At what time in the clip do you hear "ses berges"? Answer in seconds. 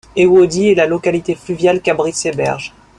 2.15-2.73